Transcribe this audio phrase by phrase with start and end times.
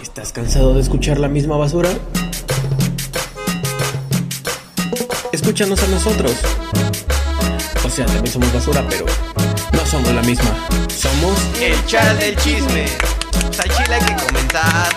[0.00, 1.90] ¿Estás cansado de escuchar la misma basura?
[5.32, 6.32] Escúchanos a nosotros.
[7.84, 9.04] O sea, también somos basura, pero
[9.72, 10.66] no somos la misma.
[10.88, 12.86] Somos El chat del chisme.
[13.62, 14.88] Al chile hay que comentar.